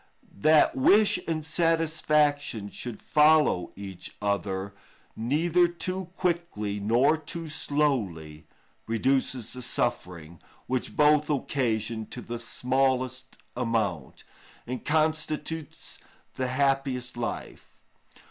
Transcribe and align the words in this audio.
That 0.39 0.75
wish 0.75 1.19
and 1.27 1.45
satisfaction 1.45 2.69
should 2.71 2.99
follow 3.03 3.71
each 3.75 4.15
other 4.19 4.73
neither 5.15 5.67
too 5.67 6.05
quickly 6.17 6.79
nor 6.79 7.17
too 7.17 7.47
slowly 7.47 8.47
reduces 8.87 9.53
the 9.53 9.61
suffering, 9.61 10.41
which 10.65 10.97
both 10.97 11.29
occasion 11.29 12.07
to 12.07 12.21
the 12.23 12.39
smallest 12.39 13.37
amount, 13.55 14.23
and 14.65 14.83
constitutes 14.83 15.99
the 16.33 16.47
happiest 16.47 17.15
life. 17.15 17.77